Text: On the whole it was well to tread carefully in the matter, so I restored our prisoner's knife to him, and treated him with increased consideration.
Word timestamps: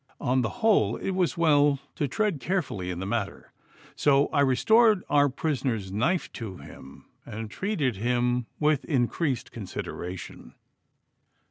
On 0.19 0.41
the 0.41 0.49
whole 0.65 0.97
it 0.97 1.11
was 1.11 1.37
well 1.37 1.77
to 1.93 2.07
tread 2.07 2.39
carefully 2.39 2.89
in 2.89 2.97
the 2.97 3.05
matter, 3.05 3.51
so 3.95 4.29
I 4.33 4.39
restored 4.41 5.03
our 5.11 5.29
prisoner's 5.29 5.91
knife 5.91 6.33
to 6.33 6.57
him, 6.57 7.05
and 7.23 7.51
treated 7.51 7.97
him 7.97 8.47
with 8.59 8.83
increased 8.85 9.51
consideration. 9.51 10.55